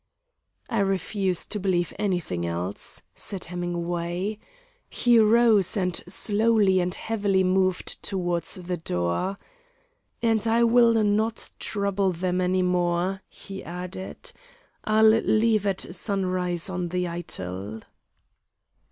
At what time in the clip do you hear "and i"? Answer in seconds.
10.19-10.63